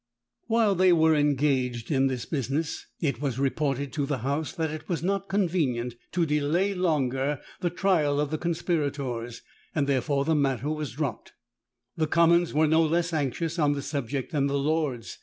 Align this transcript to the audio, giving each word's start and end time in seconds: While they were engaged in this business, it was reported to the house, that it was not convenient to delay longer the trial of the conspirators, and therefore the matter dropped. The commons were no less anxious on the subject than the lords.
While 0.47 0.73
they 0.73 0.91
were 0.91 1.13
engaged 1.13 1.91
in 1.91 2.07
this 2.07 2.25
business, 2.25 2.87
it 3.01 3.21
was 3.21 3.37
reported 3.37 3.93
to 3.93 4.07
the 4.07 4.17
house, 4.25 4.51
that 4.51 4.71
it 4.71 4.89
was 4.89 5.03
not 5.03 5.29
convenient 5.29 5.93
to 6.13 6.25
delay 6.25 6.73
longer 6.73 7.39
the 7.59 7.69
trial 7.69 8.19
of 8.19 8.31
the 8.31 8.39
conspirators, 8.39 9.43
and 9.75 9.85
therefore 9.85 10.25
the 10.25 10.33
matter 10.33 10.73
dropped. 10.95 11.33
The 11.97 12.07
commons 12.07 12.51
were 12.51 12.65
no 12.65 12.81
less 12.81 13.13
anxious 13.13 13.59
on 13.59 13.73
the 13.73 13.83
subject 13.83 14.31
than 14.31 14.47
the 14.47 14.57
lords. 14.57 15.19